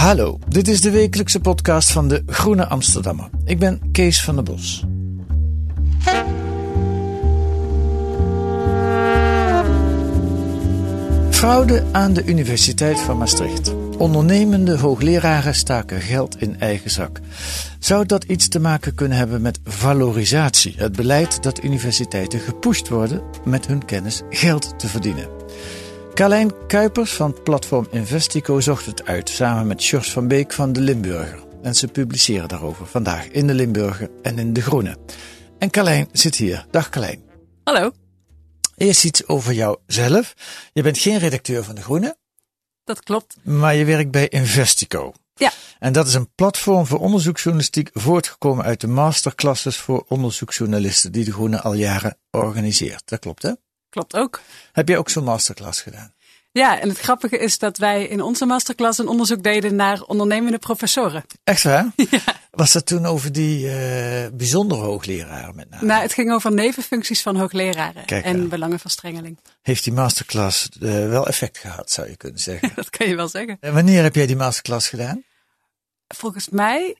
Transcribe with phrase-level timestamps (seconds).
[0.00, 3.30] Hallo, dit is de wekelijkse podcast van de Groene Amsterdammer.
[3.44, 4.84] Ik ben Kees van der Bos.
[11.30, 13.74] Fraude aan de Universiteit van Maastricht.
[13.98, 17.20] Ondernemende hoogleraren staken geld in eigen zak.
[17.78, 23.22] Zou dat iets te maken kunnen hebben met valorisatie, het beleid dat universiteiten gepusht worden
[23.44, 25.28] met hun kennis geld te verdienen?
[26.20, 30.80] Carlijn Kuipers van platform Investico zocht het uit samen met Sjors van Beek van De
[30.80, 31.44] Limburger.
[31.62, 34.96] En ze publiceren daarover vandaag in De Limburger en in De Groene.
[35.58, 36.66] En Carlijn zit hier.
[36.70, 37.22] Dag Carlijn.
[37.64, 37.92] Hallo,
[38.76, 40.34] Eerst iets over jouzelf.
[40.72, 42.16] Je bent geen redacteur van De Groene,
[42.84, 43.36] dat klopt.
[43.42, 45.12] maar je werkt bij Investico.
[45.34, 45.52] Ja.
[45.78, 51.32] En dat is een platform voor onderzoeksjournalistiek voortgekomen uit de masterclasses voor onderzoeksjournalisten die De
[51.32, 53.02] Groene al jaren organiseert.
[53.04, 53.52] Dat klopt hè?
[53.90, 54.40] Klopt ook.
[54.72, 56.14] Heb jij ook zo'n masterclass gedaan?
[56.52, 60.58] Ja, en het grappige is dat wij in onze masterclass een onderzoek deden naar ondernemende
[60.58, 61.24] professoren.
[61.44, 61.92] Echt waar?
[62.50, 65.86] Was dat toen over die eh, bijzondere hoogleraren met name?
[65.86, 68.48] Nou, het ging over nevenfuncties van hoogleraren Kijk en aan.
[68.48, 69.38] belangenverstrengeling.
[69.62, 72.72] Heeft die masterclass eh, wel effect gehad, zou je kunnen zeggen.
[72.76, 73.56] Dat kan je wel zeggen.
[73.60, 75.24] en wanneer heb jij die masterclass gedaan?
[76.08, 76.96] Volgens mij,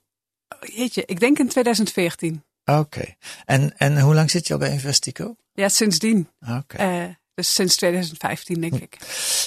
[0.61, 2.45] jeetje, ik denk in 2014.
[2.79, 3.15] Oké.
[3.45, 5.37] En, en hoe lang zit je al bij Investico?
[5.53, 6.29] Ja, sindsdien.
[6.59, 6.77] Oké.
[6.77, 7.05] Eh,
[7.35, 8.99] dus sinds 2015, denk ik.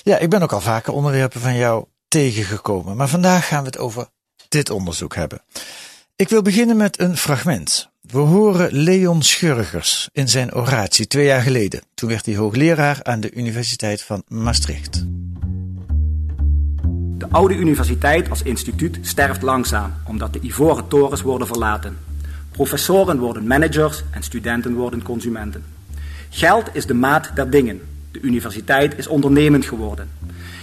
[0.04, 2.96] Ja, ik ben ook al vaker onderwerpen van jou tegengekomen.
[2.96, 4.08] Maar vandaag gaan we het over
[4.48, 5.42] dit onderzoek hebben.
[6.16, 7.92] Ik wil beginnen met een fragment.
[8.02, 11.82] We horen Leon Schurgers in zijn oratie twee jaar geleden.
[11.94, 15.06] Toen werd hij hoogleraar aan de Universiteit van Maastricht.
[17.18, 21.98] De oude universiteit als instituut sterft langzaam, omdat de ivoren torens worden verlaten.
[22.54, 25.64] Professoren worden managers en studenten worden consumenten.
[26.30, 27.82] Geld is de maat der dingen.
[28.12, 30.10] De universiteit is ondernemend geworden.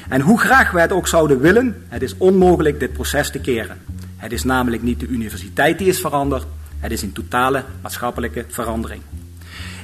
[0.09, 3.79] En hoe graag wij het ook zouden willen, het is onmogelijk dit proces te keren.
[4.17, 6.47] Het is namelijk niet de universiteit die is veranderd,
[6.79, 9.03] het is een totale maatschappelijke verandering.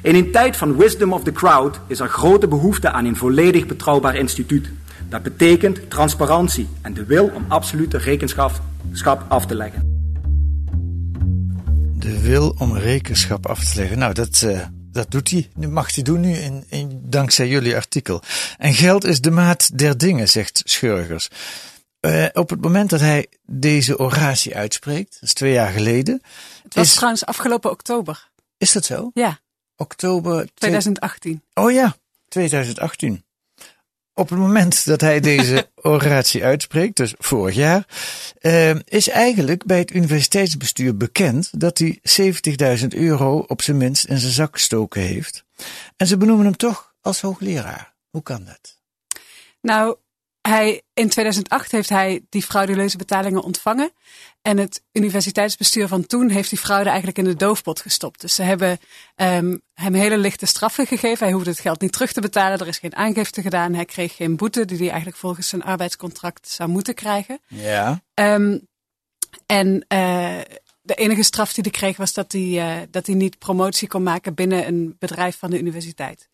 [0.02, 3.66] In een tijd van wisdom of the crowd is er grote behoefte aan een volledig
[3.66, 4.70] betrouwbaar instituut.
[5.08, 9.95] Dat betekent transparantie en de wil om absolute rekenschap af te leggen.
[12.06, 13.98] De wil om rekenschap af te leggen.
[13.98, 15.50] Nou, dat, eh, dat doet hij.
[15.54, 18.22] Nu mag hij doen nu in, in, dankzij jullie artikel.
[18.58, 21.28] En geld is de maat der dingen, zegt Schurgers.
[22.00, 26.22] Eh, op het moment dat hij deze oratie uitspreekt, dat is twee jaar geleden.
[26.62, 28.28] Het was Is- trouwens afgelopen oktober.
[28.58, 29.10] Is dat zo?
[29.14, 29.38] Ja,
[29.76, 31.42] Oktober twee- 2018.
[31.54, 31.96] Oh ja,
[32.28, 33.24] 2018.
[34.18, 37.86] Op het moment dat hij deze oratie uitspreekt, dus vorig jaar,
[38.38, 44.18] eh, is eigenlijk bij het universiteitsbestuur bekend dat hij 70.000 euro op zijn minst in
[44.18, 45.44] zijn zak gestoken heeft.
[45.96, 47.94] En ze benoemen hem toch als hoogleraar.
[48.10, 48.80] Hoe kan dat?
[49.60, 49.96] Nou,
[50.48, 53.90] hij, in 2008 heeft hij die frauduleuze betalingen ontvangen.
[54.42, 58.20] En het universiteitsbestuur van toen heeft die fraude eigenlijk in de doofpot gestopt.
[58.20, 58.78] Dus ze hebben
[59.14, 61.26] ehm, hem hele lichte straffen gegeven.
[61.26, 62.58] Hij hoefde het geld niet terug te betalen.
[62.58, 63.74] Er is geen aangifte gedaan.
[63.74, 67.40] Hij kreeg geen boete die hij eigenlijk volgens zijn arbeidscontract zou moeten krijgen.
[67.48, 68.02] Ja.
[68.14, 68.58] Ehm,
[69.46, 70.38] en eh,
[70.82, 74.02] de enige straf die hij kreeg was dat hij, eh, dat hij niet promotie kon
[74.02, 76.28] maken binnen een bedrijf van de universiteit.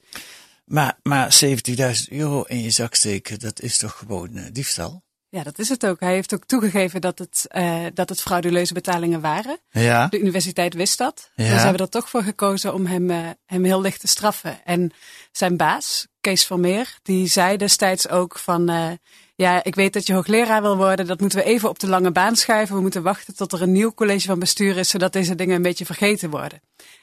[0.72, 5.02] Maar, maar 70.000 euro in je zak steken, dat is toch gewoon eh, diefstal?
[5.28, 6.00] Ja, dat is het ook.
[6.00, 9.58] Hij heeft ook toegegeven dat het, eh, dat het frauduleuze betalingen waren.
[9.70, 10.06] Ja.
[10.06, 11.30] De universiteit wist dat.
[11.34, 11.44] Ja.
[11.44, 14.64] Dus ze hebben er toch voor gekozen om hem, eh, hem heel licht te straffen.
[14.64, 14.92] En
[15.32, 18.98] zijn baas, Kees Vermeer, die zei destijds ook van...
[19.34, 21.06] ja, ik weet dat je hoogleraar wil worden.
[21.06, 22.76] Dat moeten we even op de lange baan schuiven.
[22.76, 24.88] We moeten wachten tot er een nieuw college van bestuur is...
[24.88, 26.60] zodat deze dingen een beetje vergeten worden.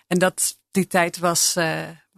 [0.07, 1.55] En dat, die tijd was,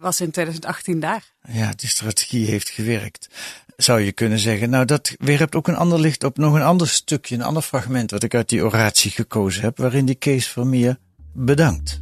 [0.02, 1.22] was in 2018 daar.
[1.48, 3.28] Ja, die strategie heeft gewerkt.
[3.76, 4.70] zou je kunnen zeggen.
[4.70, 8.10] Nou, dat werpt ook een ander licht op nog een ander stukje, een ander fragment
[8.10, 10.98] wat ik uit die oratie gekozen heb, waarin die Kees Vermeer
[11.32, 12.00] bedankt.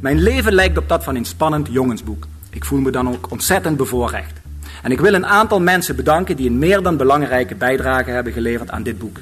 [0.00, 2.26] Mijn leven lijkt op dat van een spannend jongensboek.
[2.50, 4.32] Ik voel me dan ook ontzettend bevoorrecht.
[4.82, 8.70] En ik wil een aantal mensen bedanken die een meer dan belangrijke bijdrage hebben geleverd
[8.70, 9.20] aan dit boek.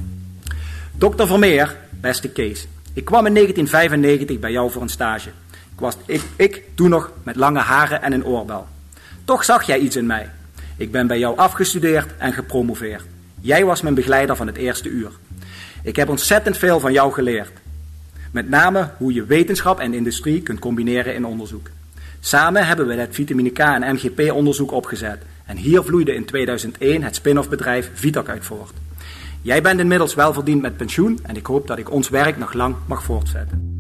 [0.99, 1.27] Dr.
[1.27, 5.31] Vermeer, beste Kees, ik kwam in 1995 bij jou voor een stage.
[5.79, 8.67] Was ik, ik toen nog met lange haren en een oorbel.
[9.25, 10.31] Toch zag jij iets in mij.
[10.77, 13.03] Ik ben bij jou afgestudeerd en gepromoveerd.
[13.41, 15.11] Jij was mijn begeleider van het eerste uur.
[15.83, 17.53] Ik heb ontzettend veel van jou geleerd.
[18.31, 21.69] Met name hoe je wetenschap en industrie kunt combineren in onderzoek.
[22.21, 25.23] Samen hebben we het vitamine K en MGP-onderzoek opgezet.
[25.47, 28.73] En hier vloeide in 2001 het spin-off bedrijf Vitac uit voort.
[29.43, 32.77] Jij bent inmiddels welverdiend met pensioen en ik hoop dat ik ons werk nog lang
[32.87, 33.74] mag voortzetten.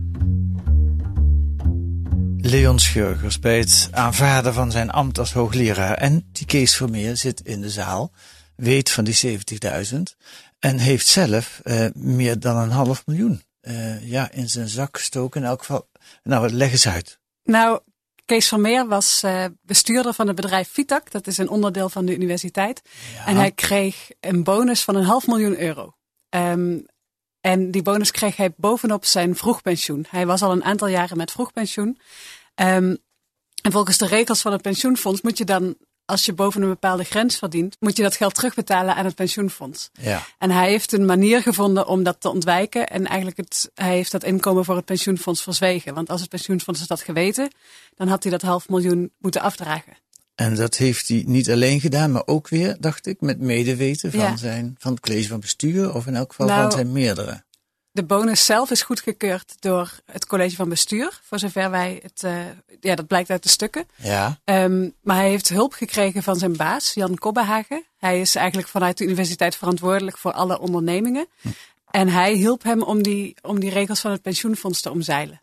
[2.46, 5.94] Leon Schurgers bij het aanvaarden van zijn ambt als hoogleraar.
[5.94, 8.12] En die Kees Vermeer zit in de zaal,
[8.56, 9.38] weet van die
[9.94, 9.98] 70.000
[10.58, 15.40] en heeft zelf uh, meer dan een half miljoen uh, ja, in zijn zak gestoken.
[15.40, 15.88] In elk geval,
[16.22, 17.18] nou, leg eens uit.
[17.44, 17.80] Nou,
[18.24, 21.10] Kees Vermeer was uh, bestuurder van het bedrijf Vitac.
[21.10, 22.82] Dat is een onderdeel van de universiteit.
[23.14, 23.26] Ja.
[23.26, 25.94] En hij kreeg een bonus van een half miljoen euro.
[26.30, 26.86] Um,
[27.44, 30.06] en die bonus kreeg hij bovenop zijn vroegpensioen.
[30.08, 31.98] Hij was al een aantal jaren met vroegpensioen.
[32.54, 32.98] Um,
[33.62, 37.04] en volgens de regels van het pensioenfonds moet je dan, als je boven een bepaalde
[37.04, 39.90] grens verdient, moet je dat geld terugbetalen aan het pensioenfonds.
[39.92, 40.22] Ja.
[40.38, 42.88] En hij heeft een manier gevonden om dat te ontwijken.
[42.88, 45.94] En eigenlijk het, hij heeft dat inkomen voor het pensioenfonds verzwegen.
[45.94, 47.50] Want als het pensioenfonds had geweten,
[47.94, 49.96] dan had hij dat half miljoen moeten afdragen.
[50.34, 54.20] En dat heeft hij niet alleen gedaan, maar ook weer, dacht ik, met medeweten van,
[54.20, 54.36] ja.
[54.36, 57.44] zijn, van het college van bestuur, of in elk geval nou, van zijn meerdere.
[57.90, 62.36] De bonus zelf is goedgekeurd door het college van bestuur, voor zover wij het, uh,
[62.80, 63.86] ja, dat blijkt uit de stukken.
[63.96, 64.40] Ja.
[64.44, 67.84] Um, maar hij heeft hulp gekregen van zijn baas, Jan Kobbehagen.
[67.96, 71.26] Hij is eigenlijk vanuit de universiteit verantwoordelijk voor alle ondernemingen.
[71.40, 71.48] Hm.
[71.90, 75.42] En hij hielp hem om die, om die regels van het pensioenfonds te omzeilen.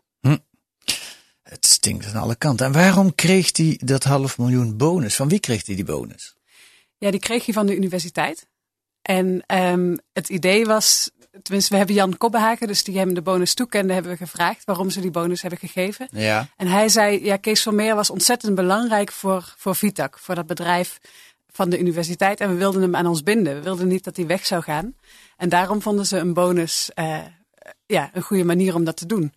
[1.52, 2.66] Het stinkt aan alle kanten.
[2.66, 5.16] En waarom kreeg hij dat half miljoen bonus?
[5.16, 6.36] Van wie kreeg hij die bonus?
[6.98, 8.46] Ja, die kreeg hij van de universiteit.
[9.02, 11.10] En um, het idee was,
[11.42, 14.90] tenminste, we hebben Jan Kobbehagen, dus die hem de bonus toekende, hebben we gevraagd waarom
[14.90, 16.08] ze die bonus hebben gegeven.
[16.10, 16.48] Ja.
[16.56, 20.98] En hij zei, ja, Kees Vermeer was ontzettend belangrijk voor, voor Vitac, voor dat bedrijf
[21.46, 22.40] van de universiteit.
[22.40, 23.54] En we wilden hem aan ons binden.
[23.54, 24.94] We wilden niet dat hij weg zou gaan.
[25.36, 27.18] En daarom vonden ze een bonus, uh,
[27.86, 29.32] ja, een goede manier om dat te doen.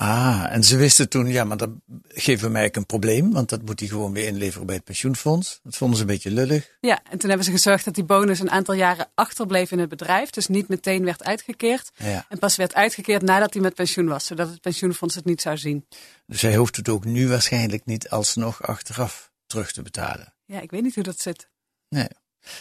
[0.00, 1.70] Ah, en ze wisten toen, ja, maar dat
[2.08, 5.60] geeft mij een probleem, want dat moet hij gewoon weer inleveren bij het pensioenfonds.
[5.62, 6.76] Dat vonden ze een beetje lullig.
[6.80, 9.88] Ja, en toen hebben ze gezorgd dat die bonus een aantal jaren achterbleef in het
[9.88, 11.90] bedrijf, dus niet meteen werd uitgekeerd.
[11.96, 12.26] Ja.
[12.28, 15.56] En pas werd uitgekeerd nadat hij met pensioen was, zodat het pensioenfonds het niet zou
[15.56, 15.86] zien.
[16.26, 20.34] Dus hij hoeft het ook nu waarschijnlijk niet alsnog achteraf terug te betalen.
[20.44, 21.48] Ja, ik weet niet hoe dat zit.
[21.88, 22.08] Nee.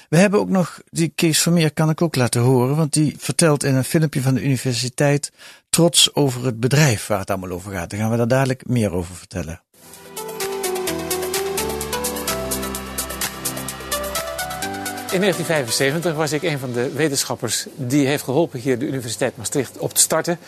[0.09, 3.63] We hebben ook nog, die Kees Vermeer kan ik ook laten horen, want die vertelt
[3.63, 5.31] in een filmpje van de universiteit
[5.69, 7.89] trots over het bedrijf waar het allemaal over gaat.
[7.89, 9.61] Daar gaan we daar dadelijk meer over vertellen.
[15.11, 19.77] In 1975 was ik een van de wetenschappers die heeft geholpen hier de Universiteit Maastricht
[19.77, 20.39] op te starten.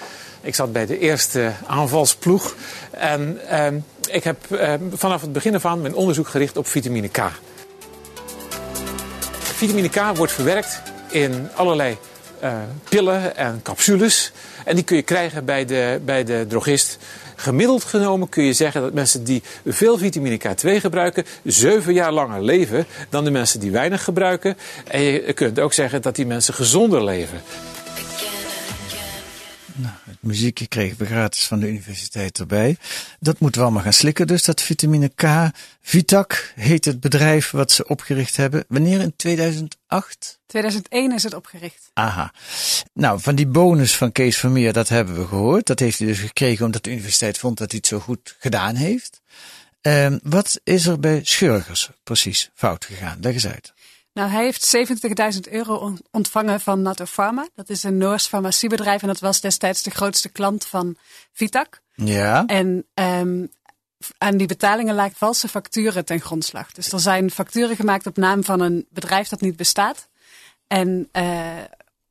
[0.42, 2.56] Ik zat bij de eerste aanvalsploeg
[2.92, 3.68] en eh,
[4.12, 7.22] ik heb eh, vanaf het begin af aan mijn onderzoek gericht op vitamine K.
[9.62, 11.98] Vitamine K wordt verwerkt in allerlei
[12.44, 12.54] uh,
[12.90, 14.32] pillen en capsules.
[14.66, 16.98] En die kun je krijgen bij de, bij de drogist.
[17.36, 22.44] Gemiddeld genomen kun je zeggen dat mensen die veel vitamine K2 gebruiken, zeven jaar langer
[22.44, 24.58] leven dan de mensen die weinig gebruiken.
[24.88, 27.42] En je kunt ook zeggen dat die mensen gezonder leven.
[29.82, 32.78] Nou, het muziekje kregen we gratis van de universiteit erbij.
[33.20, 35.52] Dat moeten we allemaal gaan slikken, dus dat vitamine K.
[35.82, 38.66] Vitac heet het bedrijf wat ze opgericht hebben.
[38.68, 40.40] Wanneer in 2008?
[40.46, 41.90] 2001 is het opgericht.
[41.94, 42.34] Aha.
[42.94, 45.66] Nou, van die bonus van Kees Vermeer, dat hebben we gehoord.
[45.66, 48.76] Dat heeft hij dus gekregen omdat de universiteit vond dat hij het zo goed gedaan
[48.76, 49.22] heeft.
[49.82, 53.18] Um, wat is er bij Schurgers precies fout gegaan?
[53.22, 53.74] Leg eens uit.
[54.14, 54.76] Nou, hij heeft
[55.34, 57.48] 70.000 euro ontvangen van Nato Pharma.
[57.56, 60.96] Dat is een Noors farmaciebedrijf en dat was destijds de grootste klant van
[61.32, 61.82] Vitac.
[61.96, 62.46] Ja.
[62.46, 63.52] En um,
[64.18, 66.72] aan die betalingen lagen valse facturen ten grondslag.
[66.72, 70.10] Dus er zijn facturen gemaakt op naam van een bedrijf dat niet bestaat.
[70.68, 71.64] En uh,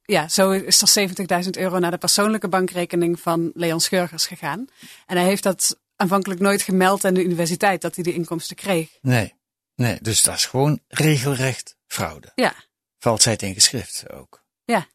[0.04, 1.09] ja, zo is er
[1.45, 4.66] 70.000 euro naar de persoonlijke bankrekening van Leon Schurgers gegaan.
[5.07, 8.88] En hij heeft dat aanvankelijk nooit gemeld aan de universiteit dat hij die inkomsten kreeg.
[9.00, 9.35] Nee,
[9.75, 12.33] nee dus dat is gewoon regelrecht fraude.
[12.35, 12.55] Ja.
[12.99, 14.45] Valsheid in geschrift ook.
[14.65, 14.87] Ja.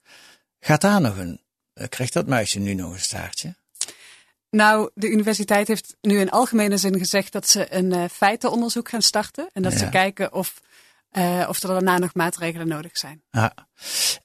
[0.60, 1.42] Gaat daar nog een,
[1.90, 3.56] krijgt dat muisje nu nog een staartje?
[4.50, 9.02] Nou, de universiteit heeft nu in algemene zin gezegd dat ze een uh, feitenonderzoek gaan
[9.02, 9.50] starten.
[9.54, 9.78] En dat Ja.
[9.78, 10.62] ze kijken of
[11.10, 13.24] eh, of er daarna nog maatregelen nodig zijn.
[13.30, 13.54] Ja.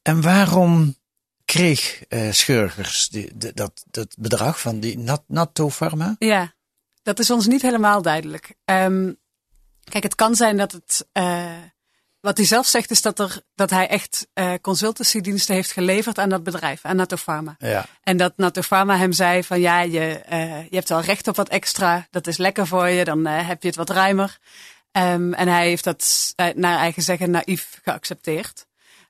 [0.03, 0.97] En waarom
[1.45, 6.17] kreeg uh, Schurgers die, de, dat, dat bedrag van die Nat, Natto Pharma?
[6.19, 6.55] Ja,
[7.03, 8.55] dat is ons niet helemaal duidelijk.
[8.65, 9.19] Um,
[9.85, 11.09] kijk, het kan zijn dat het.
[12.21, 16.29] Wat hij zelf zegt is dat, er, dat hij echt uh, consultancydiensten heeft geleverd aan
[16.29, 17.55] dat bedrijf, aan Natto Pharma.
[17.59, 17.87] Ja.
[18.03, 21.37] En dat Natto Pharma hem zei van ja, je, uh, je hebt wel recht op
[21.37, 24.39] wat extra, dat is lekker voor je, dan uh, heb je het wat ruimer.
[24.93, 28.67] Um, en hij heeft dat naar eigen zeggen naïef geaccepteerd.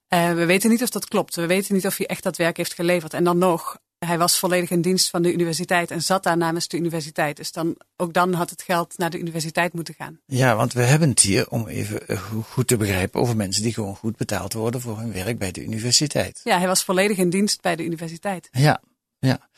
[0.09, 1.37] We weten niet of dat klopt.
[1.37, 3.15] We weten niet of hij echt dat werk heeft geleverd.
[3.15, 6.69] En dan nog, hij was volledig in dienst van de universiteit en zat daar namens
[6.69, 7.37] de universiteit.
[7.37, 10.21] Dus dan, ook dan had het geld naar de universiteit moeten gaan.
[10.27, 13.97] Ja, want we hebben het hier, om even goed te begrijpen, over mensen die gewoon
[13.97, 16.41] goed betaald worden voor hun werk bij de universiteit.
[16.45, 18.49] Ja, hij was volledig in dienst bij de universiteit.
[18.53, 18.81] Ja,
[19.19, 19.49] ja.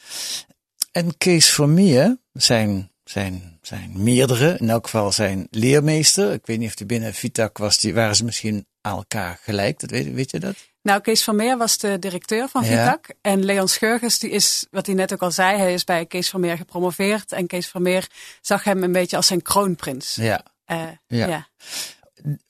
[0.93, 6.33] En Kees Vermeer, zijn zijn, zijn meerdere, in elk geval zijn leermeester.
[6.33, 9.81] Ik weet niet of die binnen Vitac was, die waren ze misschien aan elkaar gelijk.
[9.81, 10.55] Dat weet, weet je dat?
[10.83, 13.07] Nou, Kees van Meer was de directeur van Vitac.
[13.07, 13.15] Ja.
[13.21, 16.31] En Leon Schurgers, die is, wat hij net ook al zei, hij is bij Kees
[16.31, 17.33] van Meer gepromoveerd.
[17.33, 18.09] En Kees van Meer
[18.41, 20.15] zag hem een beetje als zijn kroonprins.
[20.15, 20.45] Ja.
[20.67, 21.27] Uh, ja.
[21.27, 21.49] ja.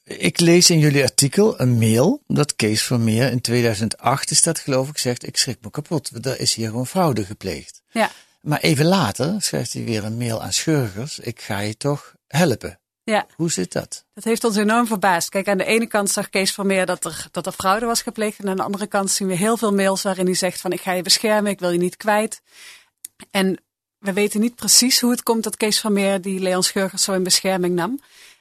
[0.05, 4.59] Ik lees in jullie artikel een mail dat Kees van Meer in 2008 is dat
[4.59, 6.27] geloof ik zegt, ik schrik me kapot.
[6.27, 7.83] Er is hier gewoon fraude gepleegd.
[7.91, 8.11] Ja.
[8.41, 11.19] Maar even later schrijft hij weer een mail aan Schurgers.
[11.19, 12.81] Ik ga je toch helpen.
[13.05, 13.27] Ja.
[13.37, 14.05] Hoe zit dat?
[14.15, 15.29] Dat heeft ons enorm verbaasd.
[15.29, 18.03] Kijk, aan de ene kant zag Kees van Meer dat er, dat er fraude was
[18.03, 18.39] gepleegd.
[18.39, 20.81] En aan de andere kant zien we heel veel mails waarin hij zegt van ik
[20.81, 22.43] ga je beschermen, ik wil je niet kwijt.
[23.31, 23.63] En
[23.99, 27.13] we weten niet precies hoe het komt dat Kees van Meer die Leon Schurgers zo
[27.13, 28.01] in bescherming nam.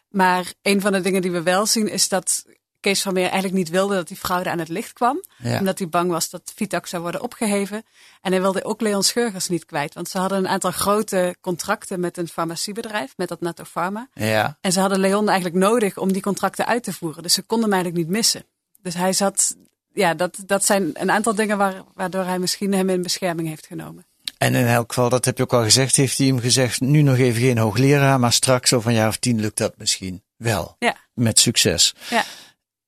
[0.09, 2.45] Maar een van de dingen die we wel zien is dat
[2.81, 5.23] Kees van Meer eigenlijk niet wilde dat die fraude aan het licht kwam.
[5.37, 5.59] Ja.
[5.59, 7.83] Omdat hij bang was dat Vitac zou worden opgeheven.
[8.21, 9.93] En hij wilde ook Leon Schurgers niet kwijt.
[9.93, 14.07] Want ze hadden een aantal grote contracten met een farmaciebedrijf, met dat Natto Pharma.
[14.13, 14.57] Ja.
[14.61, 17.23] En ze hadden Leon eigenlijk nodig om die contracten uit te voeren.
[17.23, 18.43] Dus ze konden hem eigenlijk niet missen.
[18.81, 19.55] Dus hij zat,
[19.93, 23.67] ja, dat, dat zijn een aantal dingen waar, waardoor hij misschien hem in bescherming heeft
[23.67, 24.05] genomen.
[24.37, 27.01] En in elk geval, dat heb je ook al gezegd, heeft hij hem gezegd, nu
[27.01, 30.75] nog even geen hoogleraar, maar straks over een jaar of tien lukt dat misschien wel.
[30.79, 30.95] Ja.
[31.13, 31.95] Met succes.
[32.09, 32.23] Ja.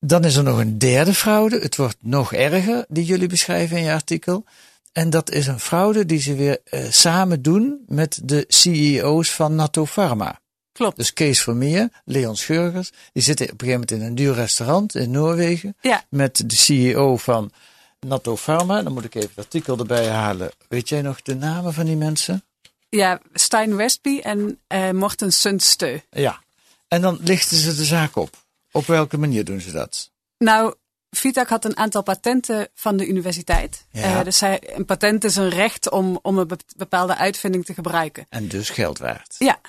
[0.06, 1.60] Dan is er nog een derde fraude.
[1.60, 4.44] Het wordt nog erger, die jullie beschrijven in je artikel.
[4.92, 9.56] En dat is een fraude die ze weer uh, samen doen met de CEO's van
[9.56, 10.40] Natto Pharma.
[10.72, 10.98] Klopt.
[10.98, 14.96] Dus Kees Vermeer, Leon Schurgers, die zitten op een gegeven moment in een duur restaurant
[14.96, 15.76] in Noorwegen.
[15.82, 16.04] Ja.
[16.10, 17.52] Met de CEO van
[18.00, 18.82] Natto Pharma.
[18.82, 20.52] Dan moet ik even het artikel erbij halen.
[20.68, 22.44] Weet jij nog de namen van die mensen?
[22.90, 26.00] Ja, Stein Westby en uh, Morten Sundstø.
[26.10, 26.42] Ja.
[26.88, 28.43] En dan lichten ze de zaak op.
[28.74, 30.12] Op welke manier doen ze dat?
[30.38, 30.74] Nou,
[31.10, 33.86] Vitac had een aantal patenten van de universiteit.
[33.92, 34.18] Ja.
[34.18, 38.26] Uh, dus hij, een patent is een recht om, om een bepaalde uitvinding te gebruiken.
[38.30, 39.36] En dus geld waard.
[39.38, 39.60] Ja.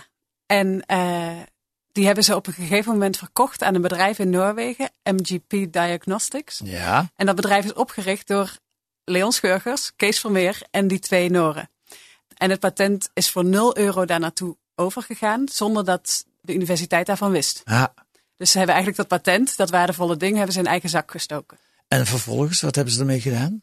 [0.46, 1.40] En uh,
[1.92, 6.60] die hebben ze op een gegeven moment verkocht aan een bedrijf in Noorwegen, MGP Diagnostics.
[6.64, 7.10] Ja.
[7.16, 8.58] En dat bedrijf is opgericht door
[9.04, 11.70] Leon Schurgers, Kees Vermeer en die twee Noren.
[12.36, 17.30] En het patent is voor 0 euro daar naartoe overgegaan, zonder dat de universiteit daarvan
[17.30, 17.62] wist.
[17.64, 17.94] Ja.
[18.36, 21.58] Dus ze hebben eigenlijk dat patent, dat waardevolle ding, hebben ze in eigen zak gestoken.
[21.88, 23.62] En vervolgens, wat hebben ze ermee gedaan?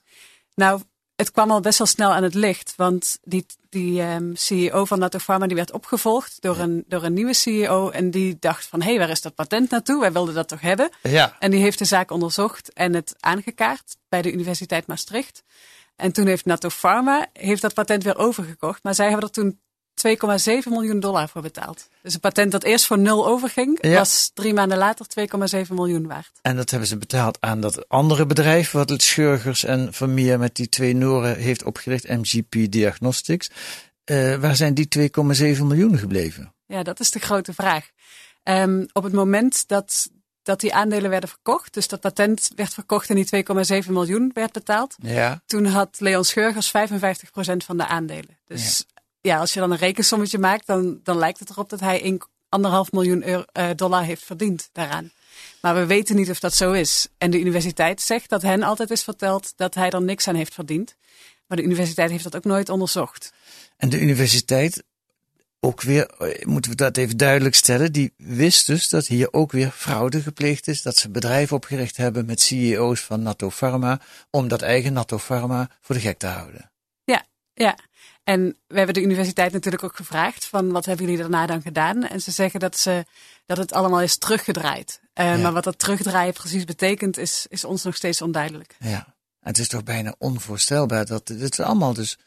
[0.55, 0.81] Nou,
[1.15, 2.73] het kwam al best wel snel aan het licht.
[2.75, 6.61] Want die, die um, CEO van Natto Pharma die werd opgevolgd door, ja.
[6.61, 7.89] een, door een nieuwe CEO.
[7.89, 9.99] En die dacht van, hé, hey, waar is dat patent naartoe?
[9.99, 10.89] Wij wilden dat toch hebben?
[11.03, 11.35] Ja.
[11.39, 15.43] En die heeft de zaak onderzocht en het aangekaart bij de Universiteit Maastricht.
[15.95, 18.83] En toen heeft Natto Pharma heeft dat patent weer overgekocht.
[18.83, 19.59] Maar zij hebben er toen
[20.07, 21.87] 2,7 miljoen dollar voor betaald.
[22.01, 23.97] Dus een patent dat eerst voor nul overging, Ja.
[23.97, 26.31] was drie maanden later 2,7 miljoen waard.
[26.41, 30.55] En dat hebben ze betaald aan dat andere bedrijf, wat het Schurgers en Vermeer met
[30.55, 33.49] die twee Noren heeft opgericht, MGP Diagnostics.
[34.05, 34.87] Uh, waar zijn die
[35.55, 36.53] 2,7 miljoen gebleven?
[36.65, 37.89] Ja, dat is de grote vraag.
[38.43, 40.09] Um, op het moment dat,
[40.43, 43.25] dat die aandelen werden verkocht, dus dat patent werd verkocht en die
[43.83, 45.41] 2,7 miljoen werd betaald, Ja.
[45.45, 48.37] toen had Leon Schurgers 55% van de aandelen.
[48.47, 48.85] Dus
[49.21, 49.39] ja.
[49.39, 52.19] als je dan een rekensommetje maakt, dan, dan lijkt het erop dat hij 1,5
[52.91, 55.11] miljoen uh, dollar heeft verdiend daaraan.
[55.61, 57.07] Maar we weten niet of dat zo is.
[57.17, 60.53] En de universiteit zegt dat hen altijd is verteld dat hij er niks aan heeft
[60.53, 60.95] verdiend.
[61.47, 63.33] Maar de universiteit heeft dat ook nooit onderzocht.
[63.77, 64.83] En de universiteit,
[65.59, 69.51] ook weer, eh, moeten we dat even duidelijk stellen, die wist dus dat hier ook
[69.51, 70.81] weer fraude gepleegd is.
[70.81, 75.69] Dat ze bedrijf opgericht hebben met CEO's van Natto Pharma, om dat eigen Natto Pharma
[75.81, 76.70] voor de gek te houden.
[78.31, 82.03] En we hebben de universiteit natuurlijk ook gevraagd van wat hebben jullie daarna dan gedaan?
[82.03, 83.05] En ze zeggen dat, ze,
[83.45, 85.01] dat het allemaal is teruggedraaid.
[85.13, 85.37] Uh, ja.
[85.37, 88.75] Maar wat dat terugdraaien precies betekent is, is ons nog steeds onduidelijk.
[88.79, 89.05] Ja,
[89.39, 92.17] en het is toch bijna onvoorstelbaar dat dit allemaal dus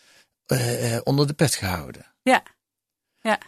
[0.46, 2.06] uh, uh, onder de pet gehouden.
[2.22, 2.42] Ja,
[3.20, 3.38] ja.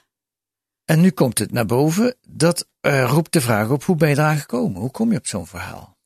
[0.85, 2.17] En nu komt het naar boven.
[2.29, 4.81] Dat uh, roept de vraag op, hoe ben je daar gekomen?
[4.81, 5.97] Hoe kom je op zo'n verhaal?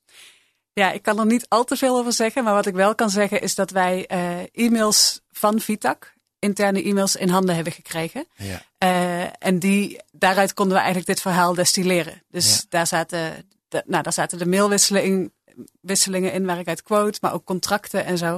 [0.73, 2.45] Ja, ik kan er niet al te veel over zeggen.
[2.45, 7.16] Maar wat ik wel kan zeggen is dat wij uh, e-mails van Vitac, interne e-mails,
[7.16, 8.26] in handen hebben gekregen.
[8.37, 8.62] Ja.
[8.78, 12.23] Uh, en die, daaruit konden we eigenlijk dit verhaal destilleren.
[12.30, 12.62] Dus ja.
[12.68, 15.32] daar, zaten de, nou, daar zaten de mailwisselingen
[15.80, 18.35] wisselingen in waar ik uit quote, maar ook contracten en zo.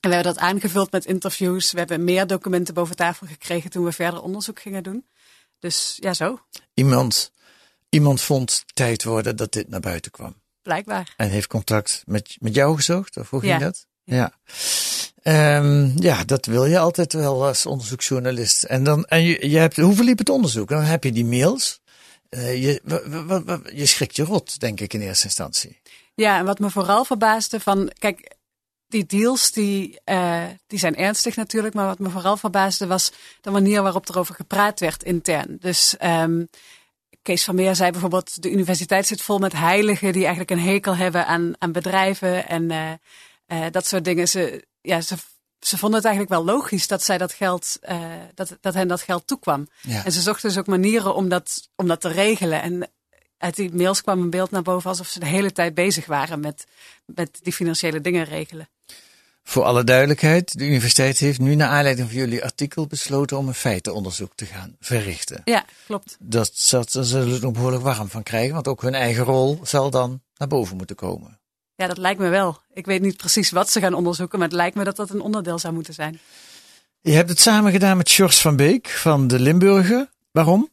[0.00, 1.72] En we hebben dat aangevuld met interviews.
[1.72, 5.06] We hebben meer documenten boven tafel gekregen toen we verder onderzoek gingen doen.
[5.58, 6.40] Dus ja, zo.
[6.74, 7.32] Iemand,
[7.88, 10.40] iemand vond tijd worden dat dit naar buiten kwam.
[10.62, 11.14] Blijkbaar.
[11.16, 13.16] En heeft contact met, met jou gezocht?
[13.16, 13.86] Of hoe ging dat?
[14.04, 14.16] Ja.
[14.16, 14.32] Ja.
[15.24, 18.62] Um, ja, dat wil je altijd wel als onderzoeksjournalist.
[18.62, 20.68] En, dan, en je, je hebt, hoe verliep het onderzoek?
[20.68, 21.80] Dan heb je die mails.
[22.30, 22.80] Uh, je,
[23.72, 25.80] je schrikt je rot, denk ik in eerste instantie.
[26.14, 28.36] Ja, en wat me vooral verbaasde van, kijk,
[28.88, 33.50] die deals die, uh, die zijn ernstig natuurlijk, maar wat me vooral verbaasde was de
[33.50, 35.56] manier waarop er over gepraat werd intern.
[35.60, 36.48] Dus um,
[37.22, 40.96] Kees van Meer zei bijvoorbeeld, de universiteit zit vol met heiligen die eigenlijk een hekel
[40.96, 42.70] hebben aan, aan bedrijven en
[43.46, 44.28] uh, dat soort dingen.
[44.28, 45.14] Ze, ja, ze,
[45.60, 49.02] ze vonden het eigenlijk wel logisch dat zij dat geld, uh, dat, dat hen dat
[49.02, 49.68] geld toekwam.
[49.80, 50.04] Ja.
[50.04, 52.62] En ze zochten dus ook manieren om dat, om dat te regelen.
[52.62, 52.90] En
[53.38, 56.40] uit die mails kwam een beeld naar boven alsof ze de hele tijd bezig waren
[56.40, 56.64] met,
[57.04, 58.68] met die financiële dingen regelen.
[59.44, 63.54] Voor alle duidelijkheid, de universiteit heeft nu naar aanleiding van jullie artikel besloten om een
[63.54, 65.40] feitenonderzoek te gaan verrichten.
[65.44, 66.16] Ja, klopt.
[66.20, 69.60] Dat, dat, daar zullen ze nog behoorlijk warm van krijgen, want ook hun eigen rol
[69.62, 71.40] zal dan naar boven moeten komen.
[71.82, 72.60] Ja, dat lijkt me wel.
[72.72, 75.20] Ik weet niet precies wat ze gaan onderzoeken, maar het lijkt me dat dat een
[75.20, 76.20] onderdeel zou moeten zijn.
[77.00, 80.10] Je hebt het samen gedaan met George van Beek van de Limburger.
[80.30, 80.70] Waarom?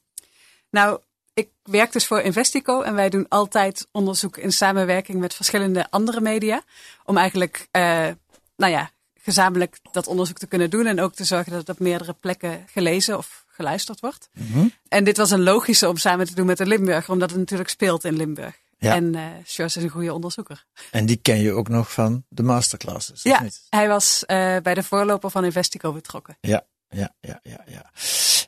[0.70, 1.00] Nou,
[1.34, 6.22] ik werk dus voor Investico en wij doen altijd onderzoek in samenwerking met verschillende andere
[6.22, 6.64] media.
[7.06, 8.08] Om eigenlijk, uh,
[8.56, 11.80] nou ja, gezamenlijk dat onderzoek te kunnen doen en ook te zorgen dat het op
[11.80, 14.30] meerdere plekken gelezen of geluisterd wordt.
[14.34, 14.74] Mm -hmm.
[14.88, 17.70] En dit was een logische om samen te doen met de Limburger, omdat het natuurlijk
[17.70, 18.56] speelt in Limburg.
[18.80, 18.96] Ja.
[18.96, 20.66] En uh, Sjors is een goede onderzoeker.
[20.92, 23.24] En die ken je ook nog van de masterclasses?
[23.24, 23.62] Ja, niet?
[23.70, 26.38] hij was uh, bij de voorloper van Investico betrokken.
[26.42, 27.64] Ja, ja, ja, ja.
[27.66, 27.92] ja.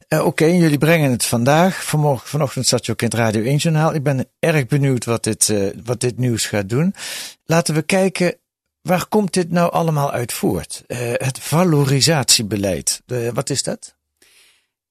[0.07, 1.83] Uh, Oké, okay, jullie brengen het vandaag.
[1.83, 3.93] Vanmorgen, vanochtend zat je ook in het Radio 1 journaal.
[3.93, 6.95] Ik ben erg benieuwd wat dit, uh, wat dit nieuws gaat doen.
[7.45, 8.37] Laten we kijken,
[8.81, 10.83] waar komt dit nou allemaal uit voort?
[10.87, 13.01] Het valorisatiebeleid,
[13.33, 13.95] wat is dat?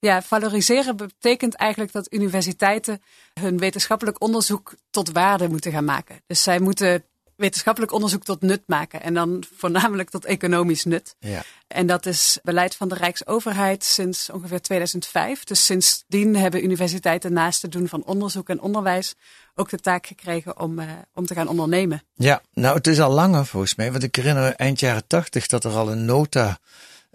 [0.00, 3.02] Ja, valoriseren betekent eigenlijk dat universiteiten
[3.40, 6.22] hun wetenschappelijk onderzoek tot waarde moeten gaan maken.
[6.26, 7.04] Dus zij moeten
[7.40, 9.02] wetenschappelijk onderzoek tot nut maken.
[9.02, 11.16] En dan voornamelijk tot economisch nut.
[11.18, 11.42] Ja.
[11.66, 15.44] En dat is beleid van de Rijksoverheid sinds ongeveer 2005.
[15.44, 19.14] Dus sindsdien hebben universiteiten naast het doen van onderzoek en onderwijs
[19.54, 22.02] ook de taak gekregen om, uh, om te gaan ondernemen.
[22.14, 23.90] Ja, nou het is al langer volgens mij.
[23.90, 26.58] Want ik herinner eind jaren tachtig dat er al een nota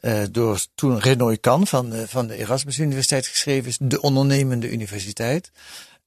[0.06, 3.78] uh, door toen Renoy Kan van, uh, van de Erasmus Universiteit geschreven is.
[3.82, 5.52] De ondernemende universiteit.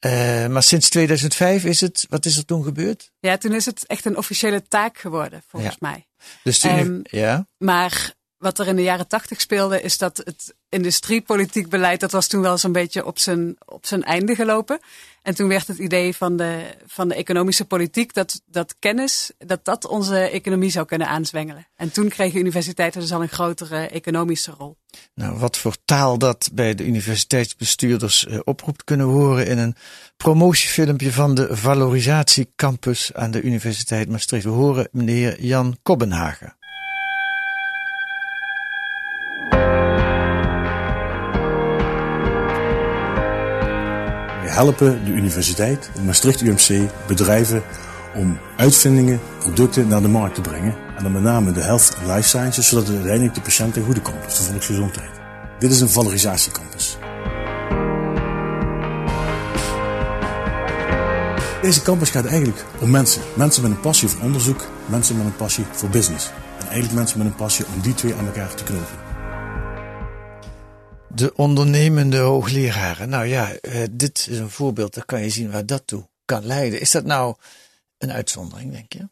[0.06, 3.10] Uh, maar sinds 2005 is het, wat is er toen gebeurd?
[3.20, 5.88] Ja, toen is het echt een officiële taak geworden, volgens ja.
[5.90, 6.06] mij.
[6.42, 7.46] Dus toen, um, ja.
[7.56, 12.26] Maar wat er in de jaren tachtig speelde, is dat het industriepolitiek beleid, dat was
[12.26, 14.80] toen wel zo'n beetje op zijn, op zijn einde gelopen.
[15.22, 19.64] En toen werd het idee van de, van de economische politiek dat, dat kennis, dat
[19.64, 21.66] dat onze economie zou kunnen aanzwengelen.
[21.76, 24.76] En toen kregen universiteiten dus al een grotere economische rol.
[25.14, 29.76] Nou, wat voor taal dat bij de universiteitsbestuurders uh, oproept, kunnen horen in een
[30.16, 34.44] promotiefilmpje van de Valorisatiecampus aan de Universiteit Maastricht.
[34.44, 36.57] We horen meneer Jan Kobbenhagen.
[44.58, 47.62] Helpen de universiteit, het Maastricht UMC, bedrijven
[48.14, 50.76] om uitvindingen, producten naar de markt te brengen.
[50.96, 53.84] En dan met name de health en life sciences, zodat het uiteindelijk de patiënt ten
[53.84, 55.10] goede komt, dus de volksgezondheid.
[55.58, 56.98] Dit is een valorisatiecampus.
[61.62, 63.22] Deze campus gaat eigenlijk om mensen.
[63.34, 66.30] Mensen met een passie voor onderzoek, mensen met een passie voor business.
[66.58, 69.07] En eigenlijk mensen met een passie om die twee aan elkaar te knopen.
[71.14, 73.08] De ondernemende hoogleraren.
[73.08, 73.52] Nou ja,
[73.90, 76.80] dit is een voorbeeld, daar kan je zien waar dat toe kan leiden.
[76.80, 77.36] Is dat nou
[77.98, 79.08] een uitzondering, denk je?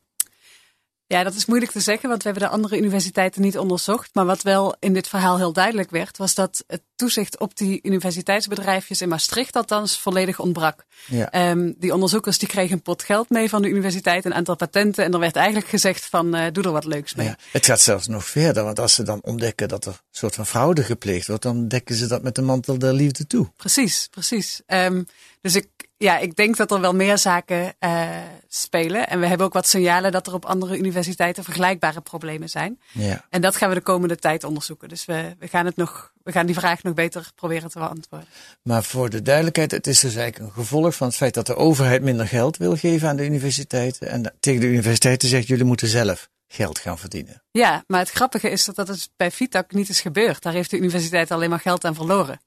[1.09, 4.11] Ja, dat is moeilijk te zeggen, want we hebben de andere universiteiten niet onderzocht.
[4.13, 7.79] Maar wat wel in dit verhaal heel duidelijk werd, was dat het toezicht op die
[7.83, 10.85] universiteitsbedrijfjes in Maastricht althans volledig ontbrak.
[11.07, 11.51] Ja.
[11.51, 15.05] Um, die onderzoekers die kregen een pot geld mee van de universiteit, een aantal patenten.
[15.05, 17.27] En er werd eigenlijk gezegd van, uh, doe er wat leuks mee.
[17.27, 20.35] Ja, het gaat zelfs nog verder, want als ze dan ontdekken dat er een soort
[20.35, 23.51] van fraude gepleegd wordt, dan dekken ze dat met de mantel der liefde toe.
[23.57, 24.63] Precies, precies.
[24.67, 25.07] Um,
[25.41, 28.09] dus ik, ja, ik denk dat er wel meer zaken uh,
[28.49, 29.09] spelen.
[29.09, 32.81] En we hebben ook wat signalen dat er op andere universiteiten vergelijkbare problemen zijn.
[32.93, 33.25] Ja.
[33.31, 34.89] En dat gaan we de komende tijd onderzoeken.
[34.89, 38.29] Dus we, we gaan het nog we gaan die vraag nog beter proberen te beantwoorden.
[38.63, 41.57] Maar voor de duidelijkheid, het is dus eigenlijk een gevolg van het feit dat de
[41.57, 44.09] overheid minder geld wil geven aan de universiteiten.
[44.09, 47.43] En tegen de universiteiten zegt, jullie moeten zelf geld gaan verdienen.
[47.51, 50.43] Ja, maar het grappige is dat dat het bij FITAC niet is gebeurd.
[50.43, 52.41] Daar heeft de universiteit alleen maar geld aan verloren.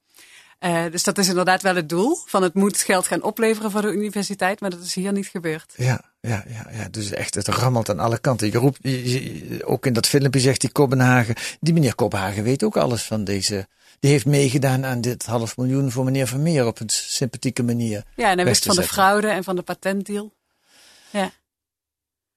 [0.59, 2.17] Uh, dus dat is inderdaad wel het doel.
[2.25, 5.73] Van het moet geld gaan opleveren voor de universiteit, maar dat is hier niet gebeurd.
[5.75, 6.87] Ja, ja, ja, ja.
[6.91, 8.51] dus echt, het rammelt aan alle kanten.
[8.51, 12.77] Je roept, je, ook in dat filmpje zegt die Kopenhagen, die meneer Kopenhagen weet ook
[12.77, 13.67] alles van deze.
[13.99, 18.03] Die heeft meegedaan aan dit half miljoen voor meneer Vermeer op een sympathieke manier.
[18.15, 20.33] Ja, en hij wist van de fraude en van de patentdeal.
[21.09, 21.31] Ja.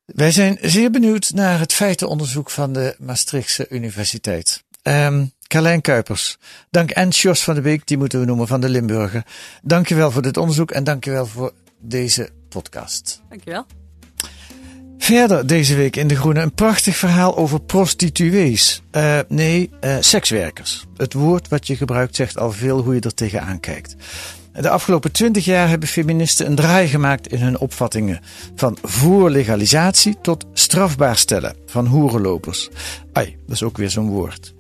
[0.05, 4.65] Wij zijn zeer benieuwd naar het feitenonderzoek van de Maastrichtse Universiteit.
[4.83, 6.39] Um, Carlijn Kuipers.
[6.71, 9.25] Dank en van de Beek, die moeten we noemen van de Limburger.
[9.63, 13.23] Dankjewel voor dit onderzoek en dankjewel voor deze podcast.
[13.29, 13.67] Dankjewel.
[14.99, 18.83] Verder deze week in De Groene een prachtig verhaal over prostituees.
[18.93, 20.85] Uh, nee, uh, sekswerkers.
[20.97, 23.97] Het woord wat je gebruikt zegt al veel hoe je er tegenaan kijkt.
[24.61, 28.21] De afgelopen twintig jaar hebben feministen een draai gemaakt in hun opvattingen.
[28.55, 32.71] Van voor legalisatie tot strafbaar stellen van hoerenlopers.
[33.13, 34.55] Ai, dat is ook weer zo'n woord.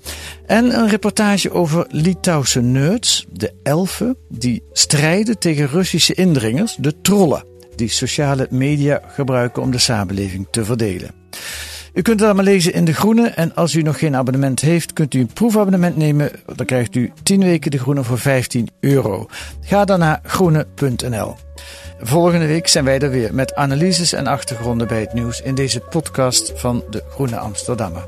[0.46, 7.44] En een reportage over Litouwse nerds, de elfen, die strijden tegen Russische indringers, de trollen,
[7.76, 11.10] die sociale media gebruiken om de samenleving te verdelen.
[11.94, 13.28] U kunt het allemaal lezen in De Groene.
[13.28, 16.30] En als u nog geen abonnement heeft, kunt u een proefabonnement nemen.
[16.56, 19.26] Dan krijgt u 10 weken De Groene voor 15 euro.
[19.60, 21.36] Ga dan naar groene.nl.
[22.00, 25.80] Volgende week zijn wij er weer met analyses en achtergronden bij het nieuws in deze
[25.80, 28.04] podcast van De Groene Amsterdammer.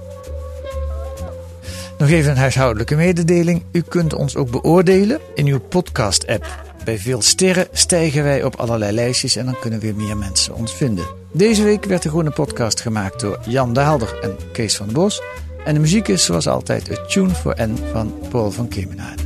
[1.98, 3.62] Nog even een huishoudelijke mededeling.
[3.72, 6.63] U kunt ons ook beoordelen in uw podcast-app.
[6.84, 10.74] Bij veel sterren stijgen wij op allerlei lijstjes en dan kunnen weer meer mensen ons
[10.74, 11.04] vinden.
[11.32, 15.22] Deze week werd de Groene Podcast gemaakt door Jan de Helder en Kees van Bos.
[15.64, 19.23] En de muziek is zoals altijd het Tune for N van Paul van Kemenade.